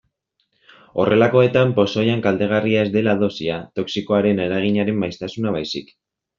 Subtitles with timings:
[1.03, 5.97] Horrelakoetan pozoian kaltegarria ez dela dosia, toxikoaren eraginaren maiztasuna baizik.